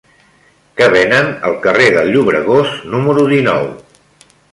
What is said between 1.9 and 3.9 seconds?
del Llobregós número dinou?